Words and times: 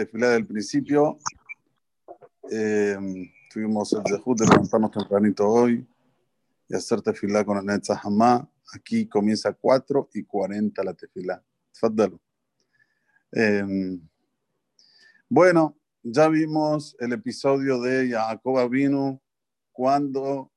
tefilá 0.00 0.30
del 0.30 0.46
principio. 0.46 1.18
Eh, 2.50 2.96
tuvimos 3.52 3.92
el 3.92 4.02
dejud 4.04 4.34
de 4.38 4.46
levantarnos 4.46 4.90
tempranito 4.90 5.46
hoy 5.46 5.86
y 6.68 6.74
hacer 6.74 7.02
tefilá 7.02 7.44
con 7.44 7.58
el 7.58 7.66
Netzahama. 7.66 8.48
Aquí 8.74 9.06
comienza 9.06 9.52
4 9.52 10.08
y 10.14 10.22
40 10.22 10.82
la 10.82 10.94
tefilá. 10.94 11.42
Eh, 13.32 13.98
bueno, 15.28 15.76
ya 16.02 16.28
vimos 16.28 16.96
el 16.98 17.12
episodio 17.12 17.78
de 17.82 18.10
Jacob 18.10 18.70
vino 18.70 19.20
cuando 19.70 20.50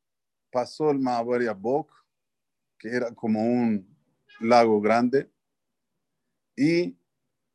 pasó 0.52 0.90
el 0.90 1.00
Mahabar 1.00 1.54
Bok, 1.56 1.92
que 2.78 2.88
era 2.88 3.12
como 3.14 3.44
un 3.44 3.86
lago 4.40 4.80
grande, 4.80 5.30
y 6.56 6.96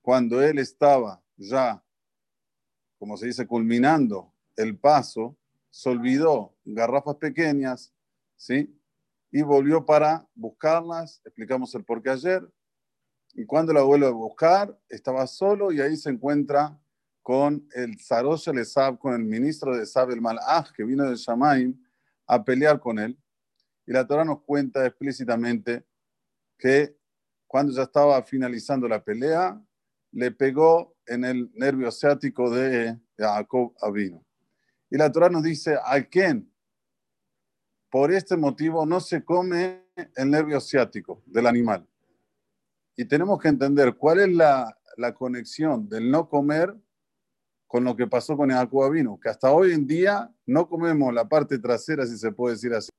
cuando 0.03 0.43
él 0.43 0.59
estaba 0.59 1.23
ya, 1.39 1.83
como 2.99 3.17
se 3.17 3.27
dice, 3.27 3.47
culminando 3.47 4.35
el 4.57 4.77
paso, 4.77 5.37
se 5.71 5.89
olvidó 5.89 6.55
garrafas 6.65 7.17
pequeñas, 7.17 7.95
¿sí? 8.37 8.75
Y 9.31 9.43
volvió 9.43 9.87
para 9.87 10.29
buscarlas, 10.35 11.21
explicamos 11.25 11.75
el 11.75 11.85
porqué 11.85 12.11
ayer, 12.11 12.47
y 13.35 13.47
cuando 13.47 13.73
la 13.73 13.83
vuelve 13.83 14.07
a 14.07 14.11
buscar, 14.11 14.77
estaba 14.89 15.27
solo 15.27 15.71
y 15.71 15.81
ahí 15.81 15.97
se 15.97 16.11
encuentra 16.11 16.77
con 17.23 17.69
el 17.75 18.01
Sarosh 18.01 18.49
el 18.49 18.99
con 18.99 19.15
el 19.15 19.25
ministro 19.25 19.77
de 19.77 19.87
Sab 19.87 20.11
el 20.11 20.21
Malach, 20.21 20.73
que 20.73 20.83
vino 20.83 21.09
de 21.09 21.15
Shamaim 21.15 21.79
a 22.27 22.43
pelear 22.43 22.81
con 22.81 22.99
él. 22.99 23.17
Y 23.87 23.93
la 23.93 24.07
Torah 24.07 24.25
nos 24.25 24.43
cuenta 24.43 24.85
explícitamente 24.87 25.85
que 26.59 26.97
cuando 27.47 27.73
ya 27.73 27.83
estaba 27.83 28.23
finalizando 28.23 28.89
la 28.89 29.05
pelea, 29.05 29.63
le 30.13 30.31
pegó 30.31 30.97
en 31.07 31.25
el 31.25 31.51
nervio 31.55 31.91
ciático 31.91 32.51
de 32.51 32.99
Jacob 33.17 33.75
Avino. 33.81 34.25
Y 34.91 34.97
la 34.97 35.13
Torah 35.13 35.29
nos 35.29 35.43
dice, 35.43 35.77
¿a 35.85 36.03
quién? 36.05 36.51
Por 37.91 38.13
este 38.13 38.37
motivo 38.37 38.87
no 38.87 39.01
se 39.01 39.25
come 39.25 39.87
el 40.17 40.31
nervio 40.31 40.61
ciático 40.61 41.23
del 41.27 41.47
animal. 41.47 41.87
Y 42.97 43.05
tenemos 43.05 43.39
que 43.41 43.49
entender 43.49 43.95
cuál 43.97 44.21
es 44.21 44.29
la, 44.29 44.75
conexión 45.17 45.89
del 45.89 46.11
no 46.11 46.29
comer 46.29 46.75
con 47.69 47.85
lo 47.85 47.95
que 47.95 48.09
pasó 48.09 48.37
con 48.37 48.51
Jacob 48.51 48.83
Avino, 48.83 49.21
que 49.21 49.29
hasta 49.29 49.53
hoy 49.53 49.73
en 49.73 49.87
día 49.87 50.35
no 50.45 50.69
comemos 50.69 51.15
la 51.15 51.29
parte 51.29 51.59
trasera, 51.59 52.05
si 52.05 52.19
se 52.19 52.33
puede 52.33 52.57
decir 52.57 52.75
así. 52.75 52.91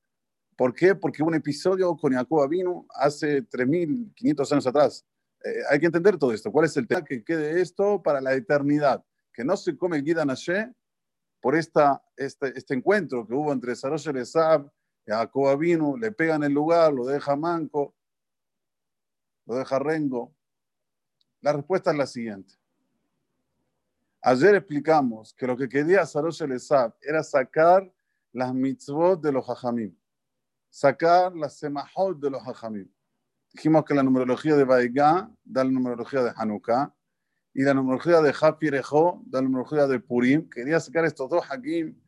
¿Por 0.56 0.74
qué? 0.74 0.96
Porque 0.96 1.22
un 1.22 1.36
episodio 1.36 1.98
con 1.98 2.14
Jacob 2.14 2.42
Avino 2.42 2.86
hace 2.92 3.44
3.500 3.44 4.52
años 4.54 4.68
atrás. 4.68 5.06
Eh, 5.44 5.64
hay 5.70 5.80
que 5.80 5.86
entender 5.86 6.18
todo 6.18 6.34
esto. 6.34 6.52
¿Cuál 6.52 6.66
es 6.66 6.76
el 6.78 6.88
tema? 6.88 7.04
Que 7.04 7.24
quede 7.24 7.62
esto 7.62 8.02
para 8.02 8.22
la 8.22 8.34
eternidad. 8.34 9.04
Que 9.34 9.44
no 9.44 9.56
se 9.56 9.78
come 9.78 9.98
el 9.98 10.04
Guida 10.04 10.26
por 11.42 11.56
esta, 11.56 12.04
este, 12.18 12.58
este 12.58 12.74
encuentro 12.74 13.26
que 13.26 13.34
hubo 13.34 13.54
entre 13.54 13.76
Sarosh 13.76 14.10
Esab 14.10 14.70
y 15.06 15.12
Jacob 15.12 15.48
Avino. 15.48 15.96
Le 15.98 16.12
pegan 16.12 16.44
el 16.44 16.54
lugar, 16.54 16.92
lo 16.92 17.06
deja 17.06 17.36
manco, 17.36 17.96
lo 19.46 19.56
deja 19.56 19.80
rengo. 19.80 20.36
La 21.42 21.54
respuesta 21.54 21.92
es 21.92 21.98
la 21.98 22.08
siguiente. 22.08 22.56
Ayer 24.22 24.56
explicamos 24.56 25.34
que 25.34 25.48
lo 25.48 25.56
que 25.56 25.70
quería 25.70 26.06
Sarosh 26.06 26.42
Esab 26.52 26.94
era 27.02 27.24
sacar 27.24 27.90
las 28.34 28.54
mitzvot 28.54 29.22
de 29.22 29.32
los 29.32 29.50
hajamim, 29.50 29.96
sacar 30.70 31.34
las 31.36 31.58
semahot 31.58 32.20
de 32.20 32.30
los 32.30 32.46
hajamim. 32.46 32.92
Dijimos 33.54 33.84
que 33.84 33.96
la 33.96 34.04
numerología 34.04 34.56
de 34.56 34.64
Baigá 34.64 35.30
da 35.44 35.64
la 35.64 35.72
numerología 35.72 36.24
de 36.24 36.32
Hanukkah 36.36 36.94
y 37.54 37.64
la 37.64 37.74
numerología 37.74 38.22
de 38.22 38.34
Hapirejo 38.40 39.24
da 39.26 39.40
la 39.40 39.48
numerología 39.48 39.88
de 39.88 40.00
Purim. 40.00 40.48
Quería 40.50 40.80
sacar 40.80 41.06
estos 41.06 41.30
dos 41.30 41.44
hakim 41.50 42.00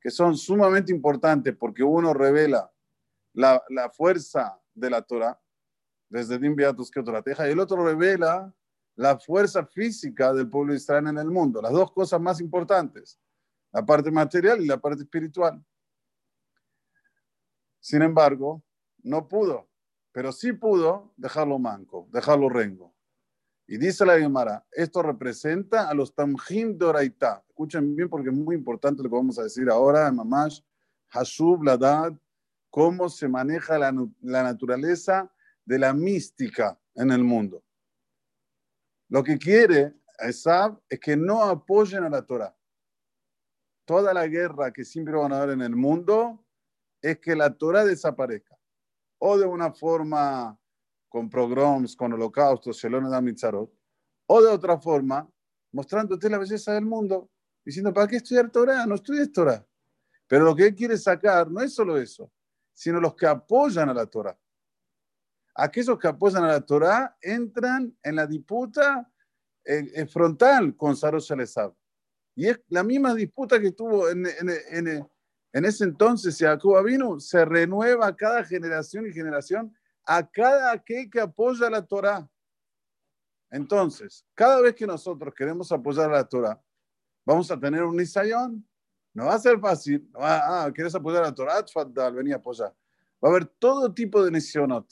que 0.00 0.10
son 0.10 0.36
sumamente 0.36 0.92
importantes 0.92 1.54
porque 1.54 1.82
uno 1.82 2.14
revela 2.14 2.72
la, 3.34 3.62
la 3.68 3.90
fuerza 3.90 4.58
de 4.72 4.88
la 4.88 5.02
Torah, 5.02 5.38
desde 6.08 6.38
Dim 6.38 6.54
Beatus 6.54 6.90
que 6.90 7.02
teja, 7.24 7.48
y 7.48 7.52
el 7.52 7.60
otro 7.60 7.84
revela 7.84 8.54
la 8.94 9.18
fuerza 9.18 9.66
física 9.66 10.32
del 10.32 10.48
pueblo 10.48 10.72
de 10.72 10.78
Israel 10.78 11.08
en 11.08 11.18
el 11.18 11.30
mundo. 11.30 11.60
Las 11.60 11.72
dos 11.72 11.92
cosas 11.92 12.20
más 12.20 12.40
importantes, 12.40 13.20
la 13.72 13.84
parte 13.84 14.10
material 14.10 14.62
y 14.62 14.66
la 14.66 14.78
parte 14.78 15.02
espiritual. 15.02 15.62
Sin 17.80 18.00
embargo, 18.00 18.62
no 19.02 19.28
pudo 19.28 19.68
pero 20.16 20.32
sí 20.32 20.54
pudo 20.54 21.12
dejarlo 21.18 21.58
manco, 21.58 22.08
dejarlo 22.10 22.48
rengo. 22.48 22.96
Y 23.66 23.76
dice 23.76 24.06
la 24.06 24.18
Gemara, 24.18 24.66
esto 24.72 25.02
representa 25.02 25.90
a 25.90 25.92
los 25.92 26.14
Tamjim 26.14 26.78
de 26.78 26.86
Oraitá. 26.86 27.44
Escuchen 27.46 27.94
bien 27.94 28.08
porque 28.08 28.30
es 28.30 28.34
muy 28.34 28.56
importante 28.56 29.02
lo 29.02 29.10
que 29.10 29.14
vamos 29.14 29.38
a 29.38 29.42
decir 29.42 29.68
ahora 29.68 30.10
Mamash, 30.10 30.62
Hashub, 31.08 31.62
Ladad, 31.62 32.14
cómo 32.70 33.10
se 33.10 33.28
maneja 33.28 33.76
la, 33.76 33.92
la 34.22 34.42
naturaleza 34.42 35.30
de 35.66 35.80
la 35.80 35.92
mística 35.92 36.80
en 36.94 37.10
el 37.10 37.22
mundo. 37.22 37.62
Lo 39.10 39.22
que 39.22 39.36
quiere 39.36 39.92
Esab 40.18 40.80
es 40.88 40.98
que 40.98 41.14
no 41.14 41.44
apoyen 41.44 42.04
a 42.04 42.08
la 42.08 42.24
Torah. 42.24 42.56
Toda 43.84 44.14
la 44.14 44.26
guerra 44.28 44.72
que 44.72 44.82
siempre 44.82 45.14
van 45.14 45.34
a 45.34 45.42
haber 45.42 45.50
en 45.50 45.60
el 45.60 45.76
mundo 45.76 46.42
es 47.02 47.18
que 47.18 47.36
la 47.36 47.54
Torah 47.54 47.84
desaparezca 47.84 48.56
o 49.18 49.38
de 49.38 49.46
una 49.46 49.72
forma 49.72 50.58
con 51.08 51.30
pogroms, 51.30 51.96
con 51.96 52.12
holocaustos, 52.12 52.76
Shelon 52.76 53.10
da 53.10 53.20
Mitzarot, 53.20 53.72
o 54.26 54.42
de 54.42 54.48
otra 54.48 54.78
forma 54.78 55.28
mostrándote 55.72 56.28
la 56.28 56.38
belleza 56.38 56.72
del 56.72 56.84
mundo, 56.84 57.30
diciendo, 57.64 57.92
¿para 57.92 58.06
qué 58.06 58.16
estudiar 58.16 58.50
Torah? 58.50 58.86
No 58.86 58.94
estudies 58.94 59.32
Torah. 59.32 59.64
Pero 60.26 60.44
lo 60.44 60.56
que 60.56 60.66
él 60.66 60.74
quiere 60.74 60.96
sacar 60.96 61.50
no 61.50 61.60
es 61.60 61.74
solo 61.74 61.96
eso, 61.98 62.30
sino 62.72 63.00
los 63.00 63.14
que 63.14 63.26
apoyan 63.26 63.88
a 63.88 63.94
la 63.94 64.06
Torah. 64.06 64.38
Aquellos 65.54 65.98
que 65.98 66.08
apoyan 66.08 66.44
a 66.44 66.48
la 66.48 66.60
Torah 66.60 67.16
entran 67.20 67.96
en 68.02 68.16
la 68.16 68.26
disputa 68.26 69.10
eh, 69.64 69.90
eh, 69.94 70.06
frontal 70.06 70.76
con 70.76 70.96
Sarosh 70.96 71.30
Shalesab. 71.30 71.74
Y 72.34 72.48
es 72.48 72.60
la 72.68 72.82
misma 72.82 73.14
disputa 73.14 73.58
que 73.60 73.72
tuvo 73.72 74.08
en, 74.08 74.26
en, 74.26 74.50
en 74.86 75.08
ese 75.64 75.84
entonces, 75.84 76.36
Jacob 76.38 76.84
vino, 76.84 77.18
se 77.18 77.44
renueva 77.44 78.14
cada 78.14 78.44
generación 78.44 79.06
y 79.06 79.12
generación 79.12 79.74
a 80.04 80.28
cada 80.28 80.72
aquel 80.72 81.10
que 81.10 81.20
apoya 81.20 81.70
la 81.70 81.84
Torah. 81.84 82.28
Entonces, 83.50 84.24
cada 84.34 84.60
vez 84.60 84.74
que 84.74 84.86
nosotros 84.86 85.32
queremos 85.34 85.70
apoyar 85.72 86.10
a 86.10 86.16
la 86.16 86.28
Torah, 86.28 86.60
vamos 87.24 87.50
a 87.50 87.58
tener 87.58 87.82
un 87.84 87.96
nisayón. 87.96 88.66
No 89.14 89.26
va 89.26 89.34
a 89.34 89.38
ser 89.38 89.58
fácil. 89.58 90.08
ah, 90.14 90.70
¿quieres 90.74 90.94
apoyar 90.94 91.22
a 91.22 91.26
la 91.28 91.34
Torah? 91.34 91.64
Vení 92.12 92.32
a 92.32 92.36
apoyar. 92.36 92.74
Va 93.24 93.28
a 93.28 93.32
haber 93.32 93.46
todo 93.46 93.92
tipo 93.92 94.22
de 94.22 94.30
nisionot. 94.30 94.86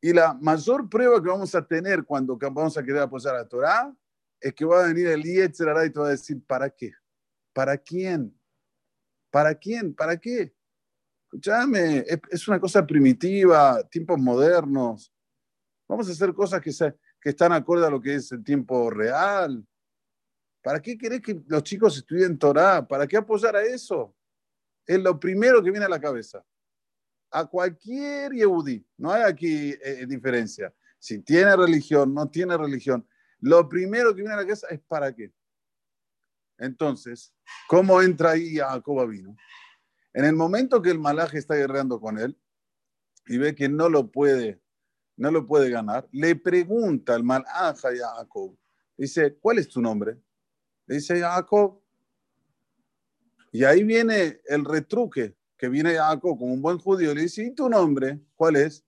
Y 0.00 0.12
la 0.12 0.34
mayor 0.34 0.88
prueba 0.90 1.22
que 1.22 1.28
vamos 1.28 1.54
a 1.54 1.64
tener 1.64 2.04
cuando 2.04 2.36
vamos 2.36 2.76
a 2.76 2.82
querer 2.82 3.02
apoyar 3.02 3.36
a 3.36 3.38
la 3.38 3.48
Torah 3.48 3.96
es 4.40 4.52
que 4.52 4.64
va 4.64 4.84
a 4.84 4.86
venir 4.88 5.06
el 5.06 5.22
Yetzirah 5.22 5.86
y 5.86 5.90
te 5.90 6.00
va 6.00 6.08
a 6.08 6.10
decir, 6.10 6.44
¿para 6.44 6.68
qué? 6.68 6.92
¿Para 7.52 7.78
quién? 7.78 8.36
¿Para 9.32 9.54
quién? 9.54 9.94
¿Para 9.94 10.18
qué? 10.18 10.54
Escúchame, 11.24 12.04
es 12.30 12.46
una 12.46 12.60
cosa 12.60 12.86
primitiva, 12.86 13.82
tiempos 13.88 14.18
modernos. 14.18 15.10
Vamos 15.88 16.06
a 16.06 16.12
hacer 16.12 16.34
cosas 16.34 16.60
que, 16.60 16.70
se, 16.70 16.94
que 17.18 17.30
están 17.30 17.50
acorde 17.52 17.86
a 17.86 17.90
lo 17.90 17.98
que 17.98 18.16
es 18.16 18.30
el 18.30 18.44
tiempo 18.44 18.90
real. 18.90 19.66
¿Para 20.62 20.82
qué 20.82 20.98
querés 20.98 21.22
que 21.22 21.42
los 21.46 21.62
chicos 21.62 21.96
estudien 21.96 22.38
Torah? 22.38 22.86
¿Para 22.86 23.06
qué 23.06 23.16
apoyar 23.16 23.56
a 23.56 23.62
eso? 23.62 24.14
Es 24.86 25.00
lo 25.00 25.18
primero 25.18 25.62
que 25.62 25.70
viene 25.70 25.86
a 25.86 25.88
la 25.88 26.00
cabeza. 26.00 26.44
A 27.30 27.46
cualquier 27.46 28.32
Yehudi, 28.32 28.86
no 28.98 29.12
hay 29.12 29.22
aquí 29.22 29.74
eh, 29.82 30.04
diferencia. 30.06 30.74
Si 30.98 31.20
tiene 31.20 31.56
religión, 31.56 32.12
no 32.12 32.28
tiene 32.28 32.54
religión. 32.58 33.08
Lo 33.40 33.66
primero 33.66 34.14
que 34.14 34.20
viene 34.20 34.34
a 34.34 34.36
la 34.36 34.42
cabeza 34.42 34.66
es 34.68 34.80
para 34.80 35.14
qué. 35.14 35.32
Entonces, 36.58 37.34
¿cómo 37.68 38.00
entra 38.02 38.32
ahí 38.32 38.56
Jacob 38.56 39.08
vino? 39.08 39.36
En 40.14 40.24
el 40.24 40.34
momento 40.34 40.82
que 40.82 40.90
el 40.90 40.98
malaje 40.98 41.38
está 41.38 41.54
guerreando 41.54 42.00
con 42.00 42.18
él 42.18 42.38
y 43.26 43.38
ve 43.38 43.54
que 43.54 43.68
no 43.68 43.88
lo 43.88 44.10
puede, 44.10 44.60
no 45.16 45.30
lo 45.30 45.46
puede 45.46 45.70
ganar, 45.70 46.08
le 46.12 46.36
pregunta 46.36 47.14
al 47.14 47.24
malaje 47.24 48.02
a 48.02 48.16
Jacob, 48.16 48.56
dice, 48.96 49.34
¿cuál 49.36 49.58
es 49.58 49.68
tu 49.68 49.80
nombre? 49.80 50.18
Le 50.86 50.96
dice 50.96 51.18
Jacob. 51.20 51.80
Y 53.50 53.64
ahí 53.64 53.84
viene 53.84 54.40
el 54.46 54.64
retruque 54.64 55.36
que 55.56 55.68
viene 55.68 55.94
Jacob 55.94 56.38
como 56.38 56.52
un 56.52 56.62
buen 56.62 56.78
judío. 56.78 57.14
Le 57.14 57.22
dice, 57.22 57.44
¿y 57.44 57.54
tu 57.54 57.68
nombre? 57.68 58.20
¿Cuál 58.34 58.56
es? 58.56 58.84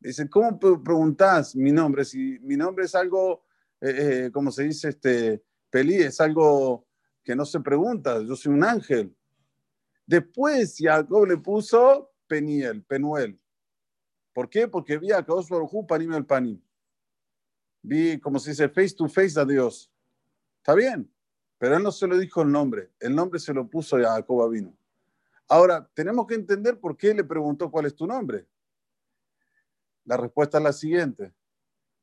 Dice, 0.00 0.28
¿cómo 0.28 0.58
preguntas 0.58 1.54
mi 1.54 1.72
nombre? 1.72 2.04
Si 2.04 2.38
mi 2.40 2.56
nombre 2.56 2.84
es 2.84 2.94
algo, 2.94 3.44
eh, 3.80 4.24
eh, 4.26 4.30
como 4.32 4.50
se 4.50 4.64
dice, 4.64 4.88
este, 4.88 5.42
peli, 5.70 5.96
es 5.96 6.20
algo 6.20 6.85
que 7.26 7.34
no 7.34 7.44
se 7.44 7.58
pregunta, 7.58 8.22
yo 8.22 8.36
soy 8.36 8.52
un 8.52 8.62
ángel. 8.62 9.12
Después 10.06 10.76
Jacob 10.78 11.26
le 11.26 11.36
puso 11.36 12.12
Peniel, 12.28 12.84
Penuel. 12.84 13.36
¿Por 14.32 14.48
qué? 14.48 14.68
Porque 14.68 14.96
vi 14.96 15.10
a 15.10 15.24
Kadosh 15.24 15.48
Baruj 15.48 15.84
panim 15.88 16.12
el 16.12 16.24
panim. 16.24 16.62
Vi, 17.82 18.20
como 18.20 18.38
se 18.38 18.50
dice, 18.50 18.68
face 18.68 18.94
to 18.94 19.08
face 19.08 19.40
a 19.40 19.44
Dios. 19.44 19.90
Está 20.58 20.74
bien, 20.74 21.12
pero 21.58 21.76
él 21.76 21.82
no 21.82 21.90
se 21.90 22.06
lo 22.06 22.16
dijo 22.16 22.42
el 22.42 22.52
nombre, 22.52 22.92
el 23.00 23.12
nombre 23.12 23.40
se 23.40 23.52
lo 23.52 23.68
puso 23.68 23.96
a 23.96 24.14
Jacob 24.14 24.48
vino. 24.48 24.72
Ahora, 25.48 25.90
tenemos 25.94 26.28
que 26.28 26.36
entender 26.36 26.78
por 26.78 26.96
qué 26.96 27.12
le 27.12 27.24
preguntó 27.24 27.68
cuál 27.72 27.86
es 27.86 27.96
tu 27.96 28.06
nombre. 28.06 28.46
La 30.04 30.16
respuesta 30.16 30.58
es 30.58 30.64
la 30.64 30.72
siguiente. 30.72 31.34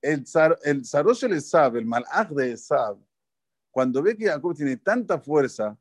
El, 0.01 0.27
zar, 0.27 0.59
el 0.63 0.83
el 0.83 1.33
Esab, 1.33 1.77
el 1.77 1.85
Malach 1.85 2.29
de 2.31 2.51
Esab, 2.51 2.97
cuando 3.73 4.03
ve 4.03 4.15
que 4.15 4.27
Jacob 4.27 4.55
tiene 4.55 4.77
tanta 4.77 5.19
fuerza 5.19 5.75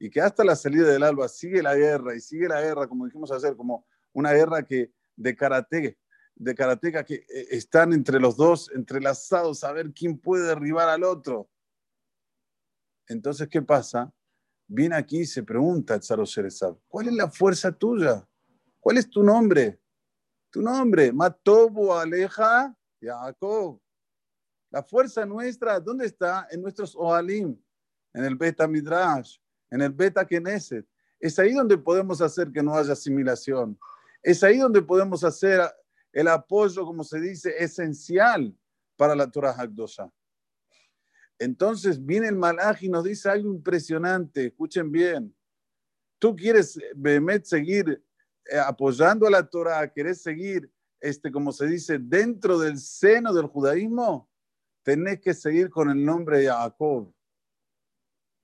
y 0.00 0.10
que 0.10 0.20
hasta 0.20 0.42
la 0.42 0.56
salida 0.56 0.88
del 0.88 1.04
alba 1.04 1.28
sigue 1.28 1.62
la 1.62 1.76
guerra 1.76 2.16
y 2.16 2.20
sigue 2.20 2.48
la 2.48 2.60
guerra, 2.60 2.88
como 2.88 3.06
dijimos 3.06 3.30
ayer, 3.30 3.54
como 3.54 3.86
una 4.12 4.32
guerra 4.32 4.64
que 4.64 4.92
de 5.14 5.36
karate, 5.36 5.96
de 6.34 6.54
karateca 6.56 7.04
que 7.04 7.14
eh, 7.14 7.46
están 7.52 7.92
entre 7.92 8.18
los 8.18 8.36
dos 8.36 8.68
entrelazados 8.74 9.62
a 9.62 9.70
ver 9.70 9.92
quién 9.92 10.18
puede 10.18 10.48
derribar 10.48 10.88
al 10.88 11.04
otro. 11.04 11.48
Entonces, 13.06 13.46
¿qué 13.46 13.62
pasa? 13.62 14.12
Viene 14.66 14.96
aquí 14.96 15.20
y 15.20 15.26
se 15.26 15.44
pregunta 15.44 15.94
el 15.94 16.02
Zaro 16.02 16.24
¿cuál 16.88 17.06
es 17.06 17.14
la 17.14 17.30
fuerza 17.30 17.70
tuya? 17.70 18.28
¿Cuál 18.80 18.98
es 18.98 19.08
tu 19.08 19.22
nombre? 19.22 19.80
Tu 20.50 20.60
nombre, 20.60 21.12
Matobu 21.12 21.92
Aleja 21.92 22.76
Jacob. 23.00 23.80
La 24.70 24.82
fuerza 24.82 25.24
nuestra, 25.24 25.80
¿dónde 25.80 26.06
está? 26.06 26.46
En 26.50 26.62
nuestros 26.62 26.94
Oalim, 26.96 27.56
en 28.12 28.24
el 28.24 28.34
Beta 28.34 28.66
Midrash, 28.66 29.38
en 29.70 29.82
el 29.82 29.92
Beta 29.92 30.24
Knesset. 30.26 30.86
Es 31.20 31.38
ahí 31.38 31.52
donde 31.52 31.78
podemos 31.78 32.20
hacer 32.20 32.50
que 32.50 32.62
no 32.62 32.74
haya 32.74 32.92
asimilación. 32.92 33.78
Es 34.22 34.42
ahí 34.42 34.58
donde 34.58 34.82
podemos 34.82 35.24
hacer 35.24 35.60
el 36.12 36.28
apoyo, 36.28 36.84
como 36.84 37.04
se 37.04 37.20
dice, 37.20 37.54
esencial 37.58 38.54
para 38.96 39.14
la 39.14 39.30
Torah 39.30 39.54
Hakdosha. 39.56 40.10
Entonces 41.38 42.04
viene 42.04 42.28
el 42.28 42.36
malaj 42.36 42.82
y 42.82 42.88
nos 42.88 43.04
dice 43.04 43.28
algo 43.28 43.50
impresionante. 43.50 44.46
Escuchen 44.46 44.90
bien. 44.90 45.34
Tú 46.18 46.34
quieres, 46.34 46.78
Behemet, 46.94 47.44
seguir 47.44 48.02
eh, 48.46 48.58
apoyando 48.58 49.26
a 49.26 49.30
la 49.30 49.46
Torah, 49.46 49.92
querés 49.92 50.22
seguir, 50.22 50.70
este, 51.00 51.30
como 51.30 51.52
se 51.52 51.66
dice, 51.66 51.98
dentro 51.98 52.58
del 52.58 52.78
seno 52.78 53.34
del 53.34 53.46
judaísmo, 53.46 54.30
tenés 54.86 55.20
que 55.20 55.34
seguir 55.34 55.68
con 55.68 55.90
el 55.90 56.04
nombre 56.04 56.38
de 56.38 56.46
Jacob. 56.46 57.12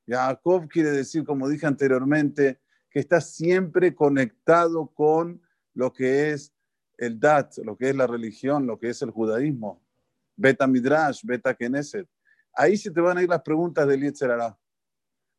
Jacob 0.05 0.69
quiere 0.69 0.91
decir, 0.91 1.25
como 1.25 1.49
dije 1.49 1.67
anteriormente, 1.69 2.61
que 2.91 2.99
está 2.99 3.21
siempre 3.21 3.95
conectado 3.95 4.89
con 4.89 5.41
lo 5.73 5.93
que 5.93 6.33
es 6.33 6.53
el 6.99 7.21
Dat, 7.21 7.59
lo 7.59 7.77
que 7.77 7.91
es 7.91 7.95
la 7.95 8.09
religión, 8.09 8.67
lo 8.67 8.77
que 8.77 8.89
es 8.89 9.01
el 9.03 9.13
judaísmo. 9.13 9.87
Beta 10.35 10.67
Midrash, 10.67 11.25
Beta 11.25 11.55
Knesset. 11.55 12.09
Ahí 12.55 12.77
se 12.77 12.91
te 12.91 13.01
van 13.01 13.19
a 13.19 13.23
ir 13.23 13.29
las 13.29 13.43
preguntas 13.43 13.87
del 13.87 14.01
Yetzerará. 14.01 14.59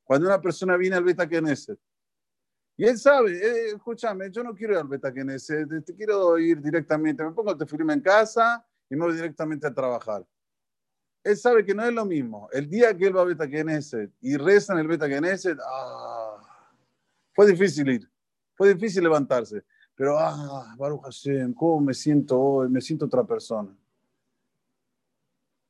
Cuando 0.06 0.28
una 0.28 0.40
persona 0.40 0.78
viene 0.78 0.96
al 0.96 1.04
Beta 1.04 1.28
Knesset 1.28 1.80
y 2.78 2.86
él 2.86 2.98
sabe, 2.98 3.34
eh, 3.34 3.68
escúchame, 3.76 4.32
yo 4.32 4.42
no 4.42 4.56
quiero 4.56 4.76
ir 4.76 4.80
al 4.80 4.88
Beta 4.88 5.12
Knesset, 5.12 5.84
te 5.84 5.96
quiero 5.96 6.40
ir 6.40 6.62
directamente, 6.62 7.26
me 7.26 7.32
pongo 7.34 7.52
el 7.52 7.58
tefilín 7.58 7.90
en 7.92 8.00
casa 8.00 8.66
y 8.90 8.96
me 8.96 9.04
voy 9.04 9.16
directamente 9.16 9.68
a 9.68 9.74
trabajar. 9.74 10.26
Él 11.24 11.38
sabe 11.38 11.64
que 11.64 11.74
no 11.74 11.86
es 11.86 11.94
lo 11.94 12.06
mismo. 12.06 12.50
El 12.52 12.70
día 12.70 12.96
que 12.96 13.08
él 13.08 13.16
va 13.16 13.22
a 13.22 13.26
Beta 13.26 13.48
Knesset 13.48 14.12
y 14.22 14.36
reza 14.36 14.74
en 14.74 14.80
el 14.80 14.88
Beta 14.88 15.08
Knesset, 15.08 15.58
ah, 15.66 16.42
fue 17.34 17.50
difícil 17.50 17.90
ir, 17.90 18.12
fue 18.56 18.74
difícil 18.74 19.04
levantarse. 19.04 19.64
Pero, 19.96 20.18
ah, 20.18 20.76
Baruch 20.78 21.04
Hashem, 21.04 21.54
¿cómo 21.54 21.82
me 21.82 21.94
siento 21.94 22.40
hoy? 22.40 22.70
Me 22.70 22.82
siento 22.82 23.06
otra 23.06 23.24
persona 23.24 23.76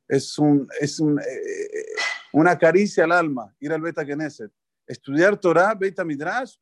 es, 0.08 0.38
un, 0.38 0.68
es 0.80 1.00
un, 1.00 1.18
eh, 1.18 1.22
eh, 1.22 1.86
una 2.32 2.58
caricia 2.58 3.04
al 3.04 3.12
alma 3.12 3.54
ir 3.60 3.72
al 3.72 3.80
Beta 3.80 4.04
Knesset. 4.04 4.52
Estudiar 4.86 5.38
Torah, 5.38 5.74
Beta 5.74 6.04
Midrash, 6.04 6.56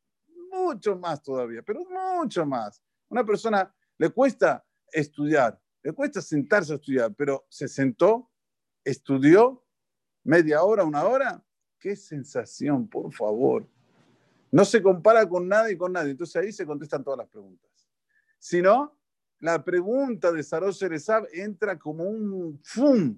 mucho 0.51 0.97
más 0.97 1.21
todavía, 1.21 1.61
pero 1.61 1.81
mucho 1.85 2.45
más. 2.45 2.81
Una 3.09 3.25
persona 3.25 3.73
le 3.97 4.09
cuesta 4.09 4.63
estudiar, 4.91 5.59
le 5.81 5.91
cuesta 5.91 6.21
sentarse 6.21 6.73
a 6.73 6.75
estudiar, 6.75 7.13
pero 7.15 7.45
se 7.49 7.67
sentó, 7.67 8.31
estudió 8.83 9.63
media 10.23 10.63
hora, 10.63 10.83
una 10.83 11.03
hora. 11.05 11.43
Qué 11.79 11.95
sensación, 11.95 12.87
por 12.87 13.11
favor. 13.11 13.67
No 14.51 14.65
se 14.65 14.81
compara 14.81 15.27
con 15.27 15.47
nada 15.47 15.71
y 15.71 15.77
con 15.77 15.93
nadie. 15.93 16.11
Entonces 16.11 16.35
ahí 16.35 16.51
se 16.51 16.65
contestan 16.65 17.03
todas 17.03 17.17
las 17.17 17.27
preguntas. 17.27 17.69
Si 18.39 18.61
no, 18.61 18.97
la 19.39 19.63
pregunta 19.63 20.31
de 20.31 20.43
Sarosh 20.43 20.83
Eresab 20.83 21.27
entra 21.33 21.77
como 21.77 22.03
un 22.03 22.59
fum 22.63 23.17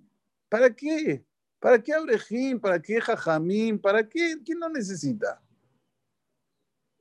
¿Para 0.50 0.74
qué? 0.74 1.26
¿Para 1.60 1.82
qué 1.82 1.94
Abrejim? 1.94 2.60
¿Para 2.60 2.82
qué 2.82 3.02
Jajamín? 3.02 3.80
¿Para 3.80 4.08
qué? 4.08 4.38
¿Quién 4.46 4.60
lo 4.60 4.70
necesita? 4.70 5.42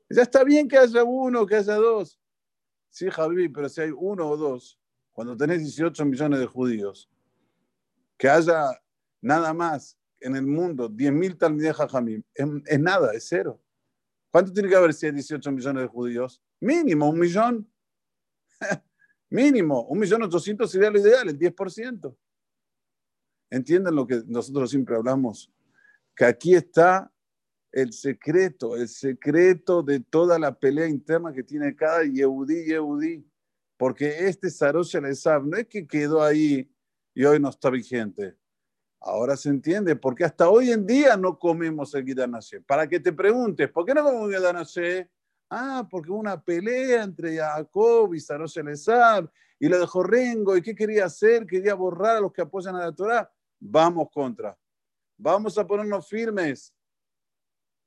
Ya 0.09 0.23
está 0.23 0.45
bien 0.45 0.69
que 0.69 0.79
haya 0.79 1.05
uno, 1.05 1.47
que 1.47 1.57
haya 1.57 1.75
dos. 1.75 2.21
Sí, 2.89 3.11
Javi, 3.11 3.49
pero 3.49 3.69
si 3.69 3.81
hay 3.81 3.91
uno 3.91 4.29
o 4.29 4.37
dos, 4.37 4.79
cuando 5.13 5.37
tenés 5.37 5.61
18 5.61 6.05
millones 6.05 6.39
de 6.41 6.47
judíos, 6.47 7.11
que 8.17 8.29
haya 8.29 8.81
nada 9.21 9.53
más 9.53 9.99
en 10.21 10.37
el 10.37 10.47
mundo 10.47 10.89
10.000 10.89 11.39
talmides 11.39 11.77
Jajamim, 11.77 12.23
es, 12.35 12.47
es 12.67 12.81
nada, 12.81 13.13
es 13.13 13.27
cero. 13.29 13.61
¿Cuánto 14.31 14.53
tiene 14.53 14.69
que 14.69 14.77
haber 14.77 14.93
si 14.93 15.07
hay 15.07 15.13
18 15.13 15.53
millones 15.53 15.83
de 15.83 15.89
judíos? 15.89 16.43
Mínimo, 16.61 17.09
un 17.09 17.19
millón. 17.19 17.71
Mínimo, 19.31 19.83
un 19.87 19.99
millón 19.99 20.23
ochocientos 20.23 20.71
sería 20.71 20.91
lo 20.91 20.99
ideal, 20.99 21.29
el 21.29 21.39
10%. 21.39 22.17
Entienden 23.51 23.95
lo 23.95 24.07
que 24.07 24.23
nosotros 24.27 24.71
siempre 24.71 24.97
hablamos, 24.97 25.53
que 26.17 26.25
aquí 26.25 26.55
está 26.55 27.13
el 27.71 27.93
secreto, 27.93 28.77
el 28.77 28.89
secreto 28.89 29.83
de 29.83 30.01
toda 30.01 30.39
la 30.39 30.59
pelea 30.59 30.89
interna 30.89 31.33
que 31.33 31.43
tiene 31.43 31.75
cada 31.75 32.05
Yehudí, 32.05 32.65
Yehudí. 32.65 33.25
Porque 33.77 34.27
este 34.29 34.51
Sarosh 34.51 34.97
al 34.97 35.49
no 35.51 35.57
es 35.57 35.67
que 35.67 35.87
quedó 35.87 36.23
ahí 36.23 36.71
y 37.15 37.25
hoy 37.25 37.39
no 37.41 37.49
está 37.49 37.71
vigente. 37.71 38.37
Ahora 39.01 39.37
se 39.37 39.51
entiende, 39.51 39.97
porque 39.97 40.25
hasta 40.25 40.49
hoy 40.49 40.71
en 40.71 40.87
día 40.87 41.17
no 41.17 41.39
comemos 41.39 41.95
el 41.95 42.05
Gidanashe. 42.05 42.61
Para 42.63 42.89
que 42.89 43.01
te 43.01 43.13
preguntes, 43.13 43.71
¿por 43.71 43.85
qué 43.85 43.95
no 43.95 44.03
comemos 44.03 44.31
el 44.31 44.39
Gidanashe? 44.39 45.11
Ah, 45.51 45.87
porque 45.91 46.11
hubo 46.11 46.19
una 46.19 46.43
pelea 46.43 47.03
entre 47.03 47.37
Jacob 47.37 48.15
y 48.15 48.21
Sarosh 48.21 48.59
al 48.59 49.31
y 49.59 49.69
lo 49.69 49.79
dejó 49.79 50.03
Rengo. 50.03 50.57
¿Y 50.57 50.63
qué 50.63 50.75
quería 50.75 51.05
hacer? 51.05 51.47
Quería 51.47 51.75
borrar 51.75 52.17
a 52.17 52.21
los 52.21 52.33
que 52.33 52.43
apoyan 52.43 52.77
a 52.77 52.87
la 52.87 52.93
Torah 52.93 53.31
vamos 53.65 54.09
contra. 54.13 54.57
Vamos 55.17 55.57
a 55.59 55.67
ponernos 55.67 56.09
firmes. 56.09 56.75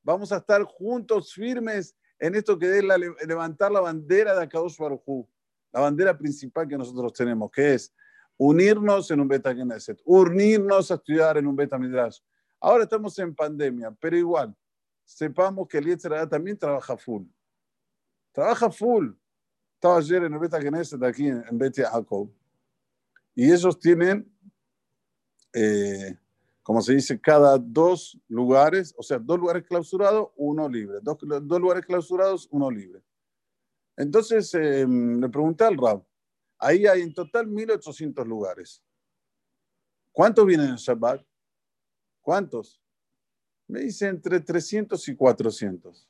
Vamos 0.04 0.32
a 0.32 0.38
estar 0.38 0.64
juntos 0.64 1.34
firmes 1.34 1.96
en 2.20 2.36
esto 2.36 2.58
que 2.58 2.78
es 2.78 2.84
levantar 3.28 3.72
la 3.72 3.82
bandera 3.82 4.36
de 4.36 4.44
Akadosh 4.44 4.78
Baruj 4.78 5.28
la 5.74 5.82
bandera 5.82 6.18
principal 6.18 6.68
que 6.68 6.78
nosotros 6.78 7.12
tenemos, 7.14 7.52
que 7.52 7.74
es 7.74 7.94
unirnos 8.38 9.10
en 9.12 9.20
un 9.20 9.28
Beta 9.28 9.54
Knesset, 9.54 10.00
unirnos 10.06 10.92
a 10.92 10.96
estudiar 10.96 11.38
en 11.38 11.48
un 11.48 11.56
Beta 11.56 11.78
Midrash. 11.78 12.20
Ahora 12.60 12.84
estamos 12.84 13.18
en 13.20 13.36
pandemia, 13.36 13.96
pero 14.00 14.18
igual, 14.18 14.56
sepamos 15.04 15.68
que 15.68 15.78
el 15.78 15.86
Yetzirah 15.86 16.28
también 16.28 16.58
trabaja 16.58 16.98
full. 16.98 17.24
Trabaja 18.32 18.72
full. 18.72 19.12
Estaba 19.76 19.98
ayer 19.98 20.24
en 20.24 20.34
el 20.34 20.40
Beta 20.40 20.60
Knesset 20.60 21.04
aquí 21.04 21.28
en, 21.28 21.44
en 21.50 21.58
Bet 21.58 21.76
Jacob. 21.76 22.32
Y 23.36 23.52
ellos 23.52 23.80
tienen 23.80 24.32
eh, 25.54 26.18
como 26.68 26.82
se 26.82 26.96
dice, 26.96 27.18
cada 27.22 27.58
dos 27.58 28.20
lugares, 28.28 28.94
o 28.98 29.02
sea, 29.02 29.18
dos 29.20 29.40
lugares 29.40 29.64
clausurados, 29.64 30.32
uno 30.36 30.68
libre. 30.68 30.98
Dos, 31.02 31.18
dos 31.22 31.62
lugares 31.62 31.86
clausurados, 31.86 32.46
uno 32.52 32.70
libre. 32.70 33.02
Entonces 33.96 34.54
em, 34.54 35.22
le 35.22 35.30
pregunté 35.30 35.64
al 35.64 35.78
Rab, 35.78 36.04
ahí 36.58 36.86
hay 36.86 37.02
en 37.02 37.14
total 37.14 37.48
1800 37.48 38.28
lugares. 38.28 38.84
¿Cuántos 40.12 40.46
vienen 40.46 40.70
en 40.70 40.76
Shabbat? 40.76 41.24
¿Cuántos? 42.22 42.82
Me 43.68 43.82
dice 43.82 44.08
entre 44.08 44.40
300 44.40 45.08
y 45.08 45.16
400. 45.16 46.10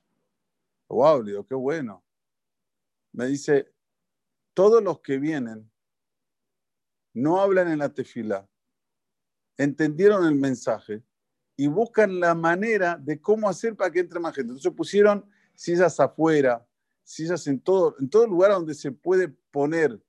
Wow, 0.87 1.45
qué 1.45 1.55
bueno. 1.55 2.03
Me 3.11 3.25
dice, 3.25 3.73
todos 4.53 4.81
los 4.81 5.01
que 5.01 5.17
vienen 5.17 5.69
no 7.13 7.41
hablan 7.41 7.67
en 7.69 7.79
la 7.79 7.89
tefila, 7.89 8.47
entendieron 9.57 10.25
el 10.25 10.35
mensaje 10.35 11.03
y 11.55 11.67
buscan 11.67 12.19
la 12.19 12.35
manera 12.35 12.95
de 12.95 13.19
cómo 13.19 13.49
hacer 13.49 13.75
para 13.75 13.91
que 13.91 13.99
entre 13.99 14.19
más 14.19 14.35
gente. 14.35 14.51
Entonces 14.51 14.71
pusieron 14.73 15.27
sillas 15.55 15.99
afuera, 15.99 16.65
sillas 17.03 17.47
en 17.47 17.59
todo, 17.59 17.95
en 17.99 18.07
todo 18.09 18.27
lugar 18.27 18.51
donde 18.51 18.75
se 18.75 18.91
puede 18.91 19.29
poner 19.29 19.99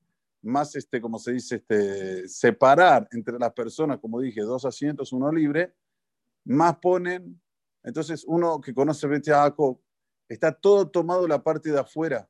más, 0.42 0.74
este, 0.76 1.00
como 1.00 1.18
se 1.18 1.32
dice, 1.32 1.56
este, 1.56 2.28
separar 2.28 3.08
entre 3.12 3.38
las 3.38 3.52
personas, 3.52 3.98
como 3.98 4.20
dije, 4.20 4.40
dos 4.42 4.64
asientos, 4.64 5.12
uno 5.12 5.30
libre, 5.32 5.74
más 6.44 6.76
ponen. 6.78 7.40
Entonces 7.82 8.24
uno 8.26 8.60
que 8.60 8.74
conoce 8.74 9.06
Betty 9.06 9.30
Jacob, 9.30 9.80
está 10.28 10.52
todo 10.52 10.88
tomado 10.88 11.26
la 11.26 11.42
parte 11.42 11.70
de 11.70 11.80
afuera. 11.80 12.28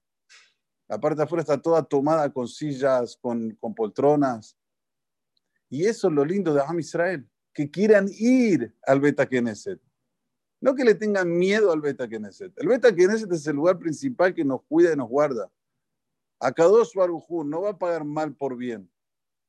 La 0.88 0.98
parte 0.98 1.18
de 1.18 1.24
afuera 1.24 1.42
está 1.42 1.60
toda 1.60 1.82
tomada 1.82 2.32
con 2.32 2.48
sillas, 2.48 3.16
con, 3.20 3.50
con 3.60 3.74
poltronas, 3.74 4.58
y 5.70 5.84
eso 5.84 6.08
es 6.08 6.14
lo 6.14 6.24
lindo 6.24 6.54
de 6.54 6.62
Am 6.62 6.78
Israel, 6.78 7.28
que 7.52 7.70
quieran 7.70 8.08
ir 8.10 8.74
al 8.86 9.00
Beta 9.00 9.26
Knesset. 9.26 9.80
No 10.60 10.74
que 10.74 10.84
le 10.84 10.94
tengan 10.94 11.30
miedo 11.30 11.70
al 11.72 11.80
Beta 11.80 12.08
Knesset. 12.08 12.52
El 12.56 12.68
Beta 12.68 12.92
Knesset 12.92 13.30
es 13.32 13.46
el 13.46 13.56
lugar 13.56 13.78
principal 13.78 14.34
que 14.34 14.44
nos 14.44 14.62
cuida 14.64 14.92
y 14.92 14.96
nos 14.96 15.08
guarda. 15.08 15.50
Akadosh 16.40 16.94
Barujú 16.94 17.44
no 17.44 17.62
va 17.62 17.70
a 17.70 17.78
pagar 17.78 18.04
mal 18.04 18.34
por 18.34 18.56
bien. 18.56 18.90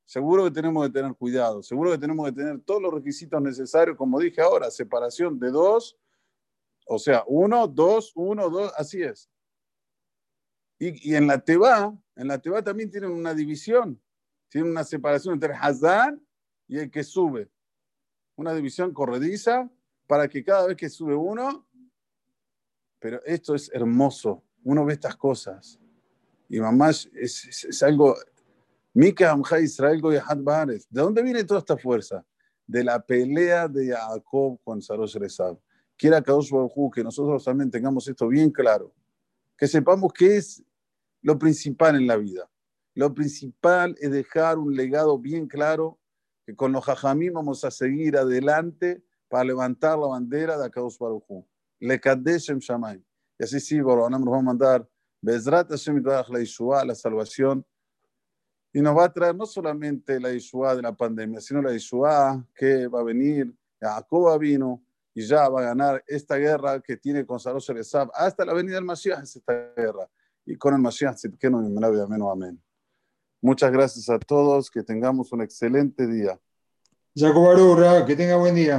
Seguro 0.06 0.46
que 0.46 0.52
tenemos 0.52 0.88
que 0.88 0.94
tener 0.94 1.14
cuidado, 1.14 1.62
seguro 1.62 1.92
que 1.92 2.00
tenemos 2.00 2.26
que 2.26 2.36
tener 2.36 2.60
todos 2.62 2.82
los 2.82 2.94
requisitos 2.94 3.40
necesarios, 3.42 3.96
como 3.96 4.20
dije 4.20 4.42
ahora, 4.42 4.72
separación 4.72 5.38
de 5.40 5.52
dos, 5.52 6.00
o 6.88 6.98
sea, 6.98 7.24
uno, 7.28 7.68
dos, 7.68 8.12
uno, 8.16 8.50
dos, 8.50 8.74
así 8.76 9.04
es. 9.04 9.30
Y, 10.80 11.14
en 11.14 11.28
la 11.28 11.40
Teba, 11.40 11.96
en 12.16 12.28
la 12.28 12.40
Teba 12.40 12.64
también 12.64 12.90
tienen 12.90 13.12
una 13.12 13.36
división, 13.36 14.02
tienen 14.48 14.72
una 14.72 14.84
separación 14.84 15.36
entre 15.36 15.54
Hazán 15.54 16.26
y 16.68 16.80
el 16.80 16.90
que 16.90 17.04
sube. 17.04 17.52
Una 18.36 18.54
división 18.54 18.94
corrediza 18.94 19.70
para 20.08 20.28
que 20.28 20.44
cada 20.44 20.66
vez 20.66 20.78
que 20.78 20.90
sube 20.90 21.14
uno, 21.14 21.68
pero 22.98 23.22
esto 23.26 23.54
es 23.54 23.70
hermoso, 23.74 24.44
uno 24.64 24.86
ve 24.86 24.94
estas 24.94 25.16
cosas. 25.16 25.79
Y 26.50 26.60
mamá 26.60 26.90
es, 26.90 27.08
es, 27.14 27.84
algo, 27.84 28.16
Mika 28.94 29.32
Amja 29.32 29.60
Israel 29.60 30.02
¿De 30.02 30.82
dónde 30.90 31.22
viene 31.22 31.44
toda 31.44 31.60
esta 31.60 31.78
fuerza? 31.78 32.26
De 32.66 32.84
la 32.84 33.00
pelea 33.00 33.68
de 33.68 33.96
Jacob 33.96 34.60
con 34.64 34.82
Sarosh 34.82 35.16
Rezab. 35.16 35.60
Quiera 35.96 36.22
Kadosh 36.22 36.50
Baruj 36.50 36.92
que 36.94 37.04
nosotros 37.04 37.44
también 37.44 37.70
tengamos 37.70 38.08
esto 38.08 38.28
bien 38.28 38.50
claro. 38.50 38.94
Que 39.58 39.68
sepamos 39.68 40.12
qué 40.12 40.38
es 40.38 40.64
lo 41.22 41.38
principal 41.38 41.96
en 41.96 42.08
la 42.08 42.18
vida. 42.18 42.50
Lo 42.96 43.14
principal 43.14 43.96
es 44.00 44.10
dejar 44.10 44.58
un 44.58 44.76
legado 44.76 45.20
bien 45.20 45.48
claro, 45.48 46.00
que 46.46 46.56
con 46.56 46.72
los 46.72 46.84
jajamí 46.84 47.30
vamos 47.30 47.64
a 47.64 47.70
seguir 47.70 48.18
adelante 48.18 49.04
para 49.28 49.44
levantar 49.44 50.00
la 50.00 50.08
bandera 50.08 50.58
de 50.58 50.66
Akadosh 50.66 50.98
Baruj 50.98 51.46
Le 51.80 52.00
Kadeshem 52.00 52.58
Shamay. 52.58 53.04
Y 53.38 53.44
así 53.44 53.60
sí, 53.60 53.80
Baruch 53.80 54.10
nos 54.10 54.22
va 54.22 54.40
a 54.40 54.42
mandar 54.42 54.90
Bezrat 55.22 55.70
Hashem 55.70 56.04
la 56.04 56.40
Yeshua, 56.40 56.86
la 56.86 56.96
salvación. 56.96 57.66
Y 58.72 58.82
nos 58.82 58.96
va 58.96 59.06
a 59.06 59.14
traer 59.14 59.36
no 59.36 59.46
solamente 59.46 60.20
la 60.20 60.32
Yeshua 60.32 60.76
de 60.76 60.82
la 60.82 60.96
pandemia, 60.96 61.42
sino 61.42 61.62
la 61.62 61.72
Yeshua 61.72 62.46
que 62.56 62.88
va 62.88 63.00
a 63.00 63.04
venir, 63.04 63.54
Jacob 63.82 64.40
vino 64.40 64.84
y 65.14 65.26
ya 65.26 65.50
va 65.50 65.62
a 65.62 65.64
ganar 65.66 66.04
esta 66.08 66.36
guerra 66.38 66.80
que 66.80 66.96
tiene 66.96 67.26
con 67.26 67.40
Saros 67.40 67.68
Rezab 67.68 68.12
hasta 68.14 68.46
la 68.46 68.54
venida 68.54 68.76
del 68.76 68.86
Mashiach, 68.86 69.24
es 69.24 69.36
esta 69.36 69.74
guerra. 69.76 70.08
Y 70.46 70.56
con 70.56 70.74
el 70.74 70.80
Mashiach, 70.80 71.18
que 71.38 71.50
no 71.50 72.32
amén. 72.32 72.62
Muchas 73.42 73.72
gracias 73.72 74.10
a 74.10 74.20
todos, 74.20 74.70
que 74.70 74.84
tengamos 74.84 75.32
un 75.32 75.42
excelente 75.42 76.06
día. 76.08 76.40
Jacob 77.16 77.50
Arura, 77.50 78.06
que 78.06 78.16
tenga 78.16 78.36
buen 78.36 78.56
día. 78.56 78.68